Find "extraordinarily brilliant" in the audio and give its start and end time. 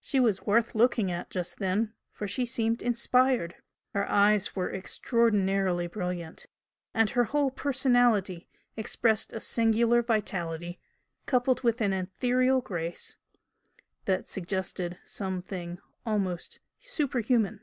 4.74-6.46